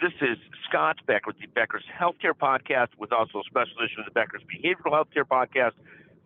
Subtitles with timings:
[0.00, 4.06] This is Scott Becker with the Becker's Healthcare Podcast, with also a special edition of
[4.06, 5.72] the Becker's Behavioral Healthcare Podcast.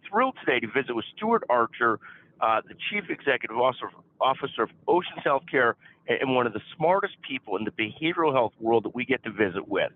[0.09, 1.99] Thrilled today to visit with Stuart Archer,
[2.41, 5.75] uh, the Chief Executive Officer of Oceans Healthcare
[6.07, 9.33] and one of the smartest people in the behavioral health world that we get to
[9.33, 9.91] visit with.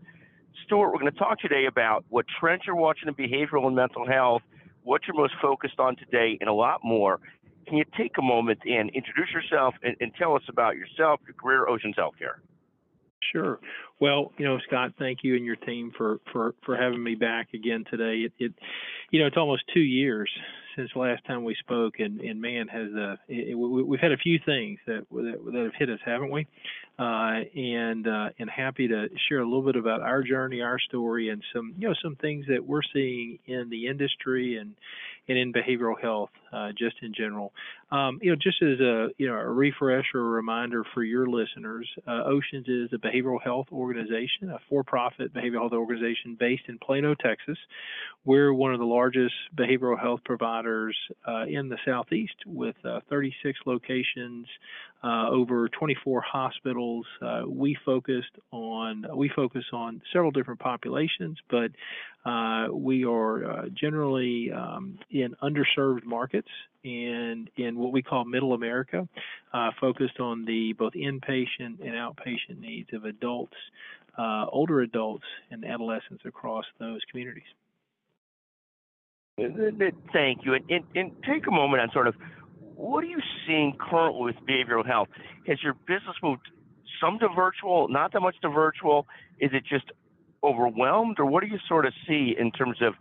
[0.67, 4.05] Stuart, we're going to talk today about what trends you're watching in behavioral and mental
[4.05, 4.43] health,
[4.83, 7.21] what you're most focused on today, and a lot more.
[7.69, 11.35] Can you take a moment and introduce yourself and, and tell us about yourself, your
[11.35, 12.41] career, Oceans Healthcare?
[13.33, 13.59] Sure.
[14.01, 17.49] Well, you know, Scott, thank you and your team for for for having me back
[17.53, 18.27] again today.
[18.27, 18.53] It, it
[19.11, 20.31] you know, it's almost two years
[20.77, 22.89] since last time we spoke, and and man, has
[23.29, 26.47] it, we've had a few things that that, that have hit us, haven't we?
[26.99, 31.29] Uh, and uh, and happy to share a little bit about our journey, our story,
[31.29, 34.75] and some you know some things that we're seeing in the industry and
[35.29, 37.53] and in behavioral health uh, just in general.
[37.91, 41.27] Um, you know, just as a you know a refresh or a reminder for your
[41.27, 46.79] listeners, uh, Oceans is a behavioral health organization, a for-profit behavioral health organization based in
[46.79, 47.59] Plano, Texas.
[48.25, 53.59] We're one of the largest behavioral health providers uh, in the southeast, with uh, 36
[53.65, 54.47] locations,
[55.03, 57.07] uh, over 24 hospitals.
[57.47, 61.71] We focused on we focus on several different populations, but
[62.71, 66.38] we are generally um, in underserved markets
[66.85, 69.09] and in what we call Middle America,
[69.53, 73.57] uh, focused on the both inpatient and outpatient needs of adults,
[74.17, 77.45] uh, older adults, and adolescents across those communities.
[80.13, 80.55] Thank you.
[80.55, 82.17] And, and, and, take a moment on sort of
[82.75, 85.09] what are you seeing currently with behavioral health?
[85.47, 86.43] Has your business moved
[87.01, 89.07] some to virtual, not that much to virtual?
[89.39, 89.93] Is it just
[90.43, 92.95] overwhelmed, or what do you sort of see in terms of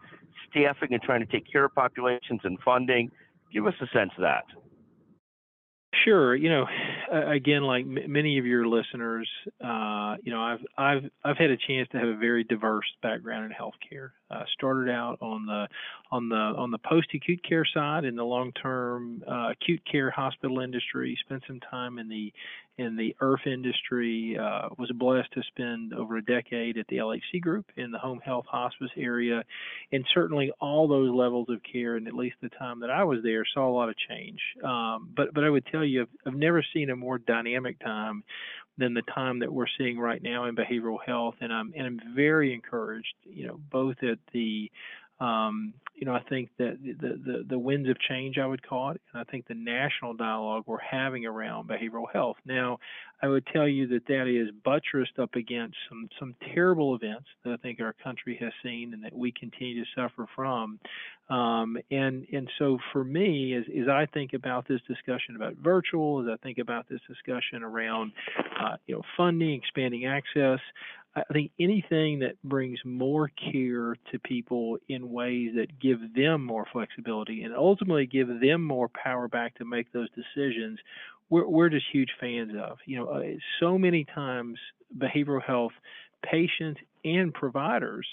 [0.50, 3.12] staffing and trying to take care of populations and funding?
[3.52, 4.44] Give us a sense of that.
[6.04, 6.36] Sure.
[6.36, 6.66] You know,
[7.12, 9.28] again, like m- many of your listeners,
[9.64, 13.46] uh, you know, I've I've I've had a chance to have a very diverse background
[13.46, 14.12] in healthcare.
[14.30, 15.68] Uh, started out on the
[16.12, 20.12] on the on the post acute care side in the long term uh, acute care
[20.12, 21.18] hospital industry.
[21.26, 22.32] Spent some time in the
[22.78, 24.38] in the IRF industry.
[24.38, 28.20] Uh, was blessed to spend over a decade at the LHC Group in the home
[28.20, 29.44] health hospice area,
[29.92, 31.96] and certainly all those levels of care.
[31.96, 34.40] And at least the time that I was there, saw a lot of change.
[34.64, 38.24] Um, but but I would tell you, I've, I've never seen a more dynamic time
[38.78, 41.36] than the time that we're seeing right now in behavioral health.
[41.42, 44.72] And I'm and I'm very encouraged, you know, both at the
[45.20, 48.92] um, you know, I think that the, the, the winds of change, I would call
[48.92, 52.38] it, and I think the national dialogue we're having around behavioral health.
[52.46, 52.78] Now,
[53.22, 57.52] I would tell you that that is buttressed up against some some terrible events that
[57.52, 60.80] I think our country has seen and that we continue to suffer from.
[61.30, 66.22] Um, and and so for me, as, as I think about this discussion about virtual,
[66.22, 70.60] as I think about this discussion around uh, you know funding, expanding access,
[71.30, 76.66] I think anything that brings more care to people in ways that give them more
[76.72, 80.80] flexibility and ultimately give them more power back to make those decisions,
[81.30, 82.78] we're, we're just huge fans of.
[82.86, 83.24] You know, uh,
[83.60, 84.60] so many times
[84.98, 85.74] behavioral health
[86.24, 88.08] patients and providers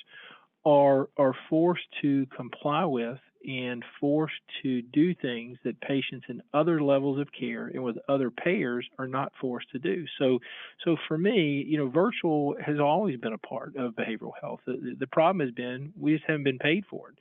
[0.65, 6.83] are are forced to comply with and forced to do things that patients in other
[6.83, 10.05] levels of care and with other payers are not forced to do.
[10.19, 10.39] So,
[10.85, 14.61] so for me, you know, virtual has always been a part of behavioral health.
[14.67, 17.17] The, the problem has been we just haven't been paid for it.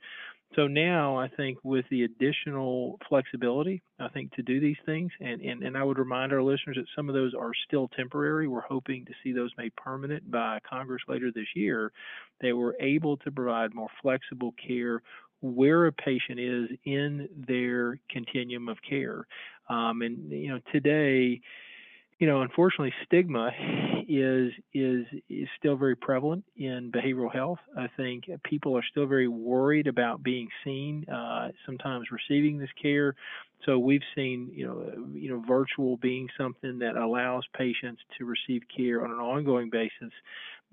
[0.56, 5.40] So now I think with the additional flexibility, I think to do these things, and,
[5.40, 8.46] and, and I would remind our listeners that some of those are still temporary.
[8.46, 11.90] We're hoping to see those made permanent by Congress later this year,
[12.40, 15.02] that we're able to provide more flexible care
[15.44, 19.26] where a patient is in their continuum of care.
[19.68, 21.40] Um, and you know, today,
[22.18, 23.50] you know, unfortunately, stigma
[24.08, 27.58] is is is still very prevalent in behavioral health.
[27.76, 33.14] I think people are still very worried about being seen, uh, sometimes receiving this care.
[33.66, 38.62] So we've seen, you know, you know, virtual being something that allows patients to receive
[38.74, 40.12] care on an ongoing basis.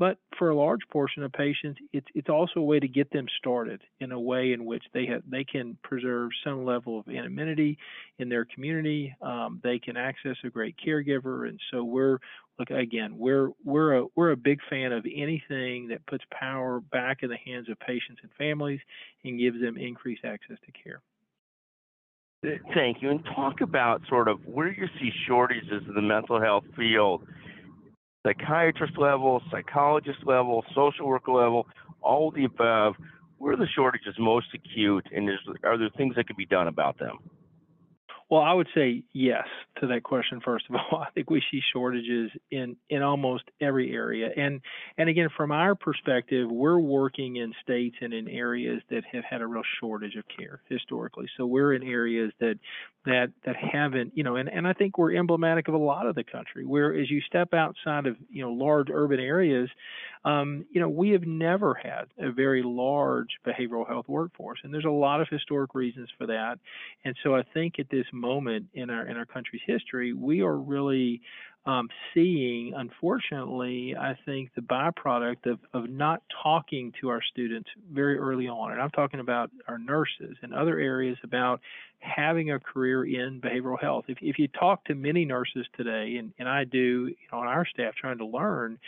[0.02, 3.28] But for a large portion of patients, it's it's also a way to get them
[3.38, 7.78] started in a way in which they have they can preserve some level of anonymity
[8.18, 9.16] in their community.
[9.22, 12.18] Um, they can access a great caregiver, and so we're
[12.58, 17.20] look again we're we're a we're a big fan of anything that puts power back
[17.22, 18.80] in the hands of patients and families
[19.24, 21.04] and gives them increased access to care.
[22.74, 23.12] Thank you.
[23.12, 27.28] And talk about sort of where you see shortages in the mental health field
[28.26, 31.68] psychiatrist level, psychologist level, social worker level,
[32.02, 32.96] all the above,
[33.38, 37.00] where the shortages most acute, and is, are there things that can be done about
[37.00, 37.18] them?
[38.32, 39.46] Well, I would say yes
[39.82, 40.40] to that question.
[40.40, 44.62] First of all, I think we see shortages in in almost every area, and
[44.98, 49.42] and again, from our perspective, we're working in states and in areas that have had
[49.42, 51.28] a real shortage of care historically.
[51.36, 52.58] So we're in areas that
[53.06, 56.16] that that haven't, you know, and and I think we're emblematic of a lot of
[56.16, 56.66] the country.
[56.66, 59.70] Where as you step outside of you know large urban areas,
[60.24, 64.86] um, you know, we have never had a very large behavioral health workforce, and there's
[64.86, 66.60] a lot of historic reasons for that.
[67.06, 70.58] And so I think at this moment in our in our country's history, we are
[70.58, 71.22] really
[71.66, 78.18] um, seeing, unfortunately, I think the byproduct of, of not talking to our students very
[78.18, 78.72] early on.
[78.72, 81.62] And I'm talking about our nurses and other areas about
[82.00, 84.06] having a career in behavioral health.
[84.08, 87.48] If, if you talk to many nurses today, and, and I do you know, on
[87.48, 88.80] our staff trying to learn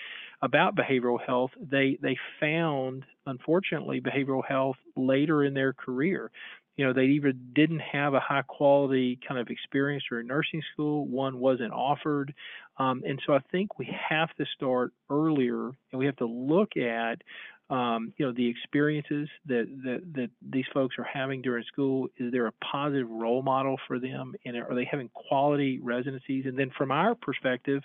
[0.44, 6.30] about behavioral health, they, they found, unfortunately, behavioral health later in their career
[6.75, 11.06] you know, they either didn't have a high quality kind of experience during nursing school,
[11.06, 12.34] one wasn't offered.
[12.78, 16.75] Um, and so I think we have to start earlier and we have to look
[16.75, 17.22] at,
[17.69, 22.07] um, you know, the experiences that, that, that these folks are having during school.
[22.18, 24.34] Is there a positive role model for them?
[24.44, 26.46] And are they having quality residencies?
[26.48, 27.84] And then from our perspective,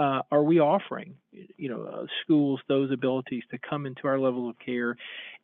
[0.00, 4.48] uh, are we offering you know uh, schools those abilities to come into our level
[4.48, 4.96] of care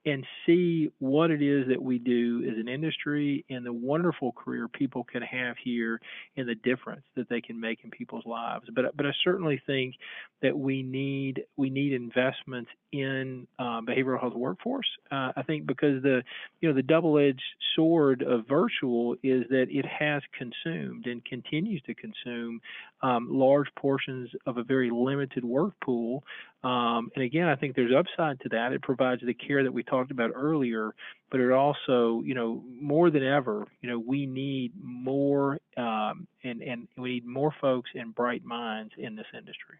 [0.06, 4.68] and see what it is that we do as an industry and the wonderful career
[4.68, 6.00] people can have here
[6.36, 8.66] and the difference that they can make in people's lives.
[8.72, 9.96] But but I certainly think
[10.42, 14.86] that we need we need investments in um, behavioral health workforce.
[15.10, 16.22] Uh, I think because the
[16.60, 17.42] you know the double-edged
[17.74, 22.60] sword of virtual is that it has consumed and continues to consume
[23.02, 26.22] um, large portions of a very limited work pool
[26.66, 28.72] um, and again, I think there's upside to that.
[28.72, 30.94] It provides the care that we talked about earlier,
[31.30, 36.62] but it also, you know, more than ever, you know, we need more um, and
[36.62, 39.78] and we need more folks and bright minds in this industry.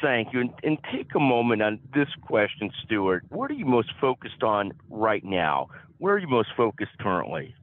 [0.00, 0.40] Thank you.
[0.40, 3.24] And, and, take a moment on this question, Stuart.
[3.30, 5.66] What are you most focused on right now?
[5.98, 7.54] Where are you most focused currently?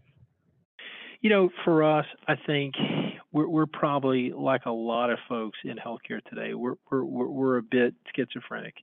[1.22, 2.76] You know, for us, I think
[3.32, 6.54] we're, we're probably like a lot of folks in healthcare today.
[6.54, 8.76] We're, we're, we're a bit schizophrenic.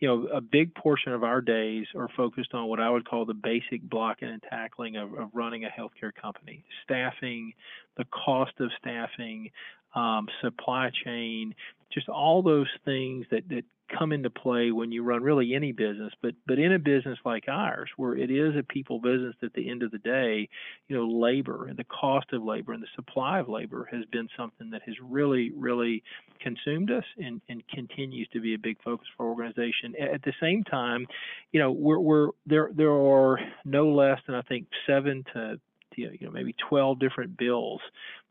[0.00, 3.26] You know, a big portion of our days are focused on what I would call
[3.26, 7.52] the basic blocking and tackling of, of running a healthcare company, staffing,
[7.96, 9.50] the cost of staffing,
[9.94, 11.54] um, supply chain,
[11.92, 13.64] just all those things that, that
[13.96, 17.44] come into play when you run really any business, but but in a business like
[17.48, 20.48] ours, where it is a people business, at the end of the day,
[20.88, 24.28] you know, labor and the cost of labor and the supply of labor has been
[24.36, 26.02] something that has really, really
[26.40, 29.94] consumed us and, and continues to be a big focus for our organization.
[30.00, 31.06] At the same time,
[31.52, 35.58] you know, we're, we're there there are no less than I think seven to
[35.96, 37.80] you know maybe 12 different bills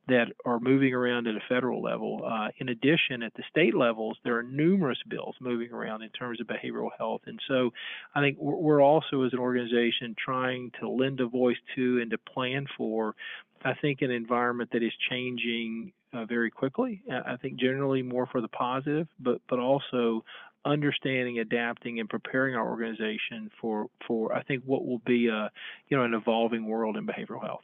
[0.09, 2.21] that are moving around at a federal level.
[2.25, 6.39] Uh, in addition, at the state levels, there are numerous bills moving around in terms
[6.41, 7.21] of behavioral health.
[7.25, 7.71] And so
[8.13, 12.17] I think we're also, as an organization, trying to lend a voice to and to
[12.17, 13.15] plan for,
[13.63, 17.01] I think, an environment that is changing uh, very quickly.
[17.11, 20.25] I think generally more for the positive, but, but also
[20.65, 25.51] understanding, adapting, and preparing our organization for, for I think what will be a
[25.87, 27.63] you know an evolving world in behavioral health.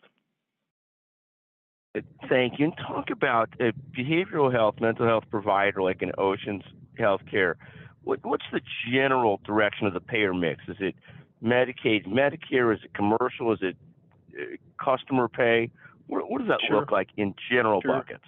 [2.30, 2.66] Thank you.
[2.66, 6.64] And talk about a behavioral health, mental health provider like an Oceans
[7.00, 7.56] Healthcare.
[8.04, 8.62] What, what's the
[8.92, 10.64] general direction of the payer mix?
[10.68, 10.96] Is it
[11.44, 12.74] Medicaid, Medicare?
[12.74, 13.54] Is it commercial?
[13.54, 13.78] Is it
[14.38, 15.72] uh, customer pay?
[16.08, 16.80] What, what does that sure.
[16.80, 17.94] look like in general sure.
[17.94, 18.26] buckets?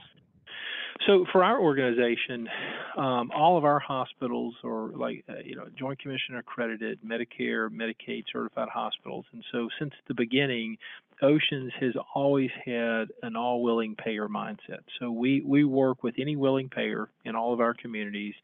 [1.06, 2.50] So for our organization,
[2.98, 8.24] um, all of our hospitals are like uh, you know Joint Commission accredited Medicare, Medicaid
[8.32, 10.78] certified hospitals, and so since the beginning,
[11.22, 14.82] Oceans has always had an all willing payer mindset.
[15.00, 18.36] So we, we work with any willing payer in all of our communities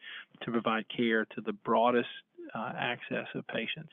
[0.42, 2.10] to provide care to the broadest
[2.56, 3.92] uh, access of patients.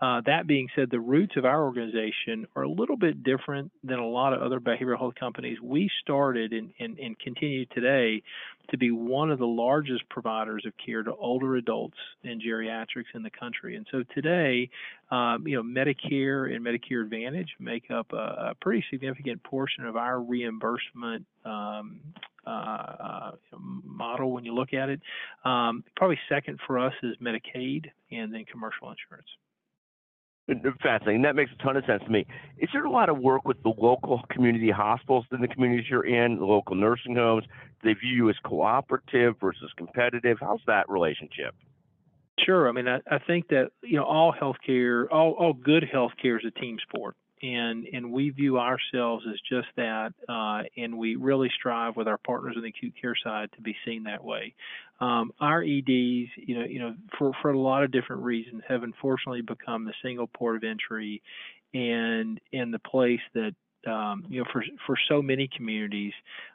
[0.00, 3.98] Uh, that being said, the roots of our organization are a little bit different than
[3.98, 5.58] a lot of other behavioral health companies.
[5.62, 8.22] We started and, and, and continue today
[8.70, 13.22] to be one of the largest providers of care to older adults and geriatrics in
[13.22, 13.76] the country.
[13.76, 14.70] And so today,
[15.10, 19.96] um, you know, Medicare and Medicare Advantage make up a, a pretty significant portion of
[19.96, 22.00] our reimbursement um,
[22.44, 25.00] model when you look at it.
[25.44, 29.28] Um, probably second for us is Medicaid and then commercial insurance.
[30.82, 31.22] Fascinating.
[31.22, 32.26] That makes a ton of sense to me.
[32.58, 36.04] Is there a lot of work with the local community hospitals in the communities you're
[36.04, 37.44] in, the local nursing homes?
[37.80, 40.38] Do they view you as cooperative versus competitive?
[40.40, 41.54] How's that relationship?
[42.40, 42.68] Sure.
[42.68, 46.44] I mean, I, I think that you know all healthcare, all all good healthcare is
[46.44, 51.50] a team sport and and we view ourselves as just that, uh, and we really
[51.58, 54.54] strive with our partners on the acute care side to be seen that way.
[55.00, 58.84] Um, our EDs, you know, you know, for for a lot of different reasons, have
[58.84, 61.22] unfortunately become the single port of entry,
[61.74, 63.54] and and the place that
[63.86, 66.12] um, you know, for for so many communities,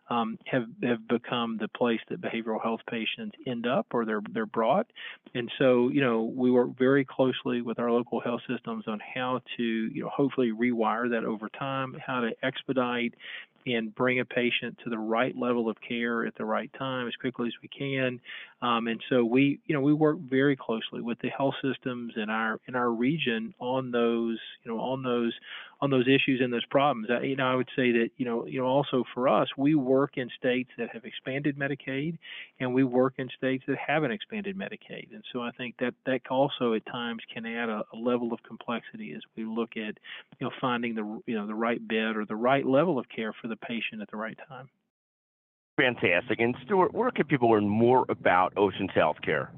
[0.10, 4.46] um, have have become the place that behavioral health patients end up or they're they're
[4.46, 4.88] brought.
[5.34, 9.42] And so, you know, we work very closely with our local health systems on how
[9.58, 13.14] to, you know, hopefully rewire that over time, how to expedite
[13.66, 17.16] and bring a patient to the right level of care at the right time as
[17.16, 18.20] quickly as we can.
[18.62, 22.30] Um, and so we, you know, we work very closely with the health systems in
[22.30, 25.34] our in our region on those, you know, on those
[25.80, 27.08] on those issues and those problems.
[27.10, 29.76] I, you know, I would say that, you know, you know, also for us, we
[29.76, 32.18] work in states that have expanded Medicaid,
[32.60, 35.14] and we work in states that haven't expanded Medicaid.
[35.14, 38.42] And so I think that that also at times can add a, a level of
[38.44, 39.98] complexity as we look at,
[40.40, 43.34] you know, finding the you know the right bed or the right level of care
[43.40, 44.70] for the patient at the right time.
[45.78, 46.40] Fantastic.
[46.40, 49.50] And Stuart, where can people learn more about Oceans Healthcare?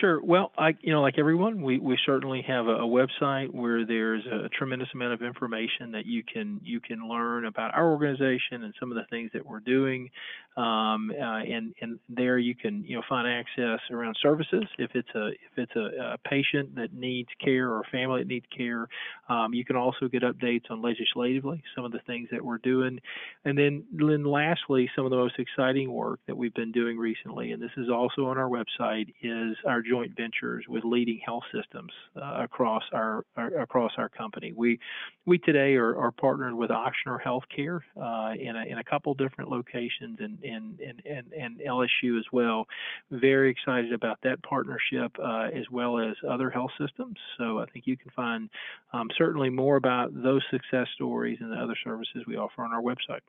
[0.00, 0.22] Sure.
[0.22, 4.24] Well, I, you know, like everyone, we, we certainly have a, a, website where there's
[4.26, 8.72] a tremendous amount of information that you can you can learn about our organization and
[8.80, 10.10] some of the things that we're doing.
[10.56, 15.08] Um, uh, and and there you can you know find access around services if it's
[15.14, 18.86] a if it's a, a patient that needs care or a family that needs care.
[19.30, 23.00] Um, you can also get updates on legislatively some of the things that we're doing,
[23.46, 27.52] and then then lastly, some of the most exciting work that we've been doing recently,
[27.52, 31.92] and this is also on our website, is our joint ventures with leading health systems
[32.20, 34.52] uh, across our, our, across our company.
[34.54, 34.78] We
[35.24, 39.50] we today are, are partnered with Ochsner Healthcare uh, in a in a couple different
[39.50, 42.66] locations and and and and LSU as well.
[43.10, 47.16] Very excited about that partnership uh, as well as other health systems.
[47.38, 48.50] So I think you can find
[48.92, 52.82] um, certainly more about those success stories and the other services we offer on our
[52.82, 53.20] website.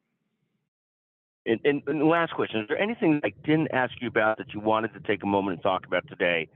[1.45, 4.61] And, and, and, last question: Is there anything I didn't ask you about that you
[4.61, 6.47] wanted to take a moment and talk about today?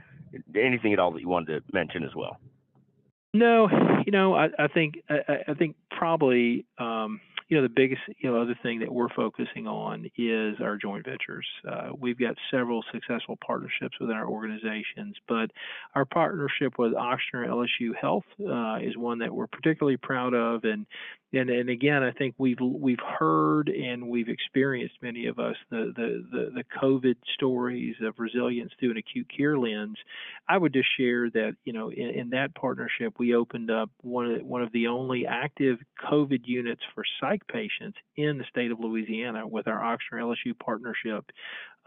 [0.56, 2.40] Anything at all that you wanted to mention as well?
[3.34, 3.68] No,
[4.06, 8.30] you know, I, I think I, I, think probably um, you know the biggest you
[8.30, 11.48] know other thing that we're focusing on is our joint ventures.
[11.68, 15.51] Uh, we've got several successful partnerships within our organizations, but
[15.96, 20.86] our partnership with Ochsner LSU Health uh, is one that we're particularly proud of, and
[21.34, 25.92] and and again, I think we've we've heard and we've experienced many of us the
[25.96, 29.98] the the, the COVID stories of resilience through an acute care lens.
[30.48, 34.32] I would just share that you know in, in that partnership we opened up one
[34.32, 38.79] of one of the only active COVID units for psych patients in the state of
[38.79, 41.25] Louisiana with our Ochsner LSU partnership,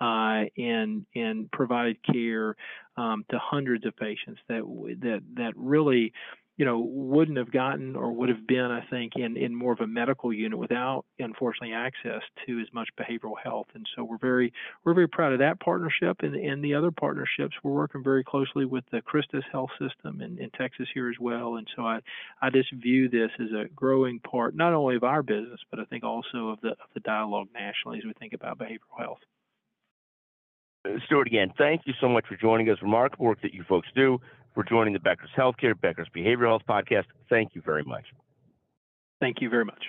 [0.01, 2.57] uh, and and provided care
[2.97, 4.63] um, to hundreds of patients that
[5.01, 6.13] that that really
[6.61, 9.81] you know, wouldn't have gotten or would have been, I think, in, in more of
[9.81, 13.69] a medical unit without, unfortunately, access to as much behavioral health.
[13.73, 14.53] And so we're very
[14.85, 17.55] we're very proud of that partnership and, and the other partnerships.
[17.63, 21.57] We're working very closely with the Christus Health System in, in Texas here as well.
[21.57, 22.01] And so I,
[22.43, 25.87] I just view this as a growing part not only of our business, but I
[25.87, 29.21] think also of the of the dialogue nationally as we think about behavioral health.
[30.85, 32.77] Uh, Stuart, again, thank you so much for joining us.
[32.83, 34.21] Remarkable work that you folks do
[34.55, 37.05] for joining the Becker's Healthcare, Becker's Behavioral Health Podcast.
[37.29, 38.05] Thank you very much.
[39.21, 39.85] Thank you very much.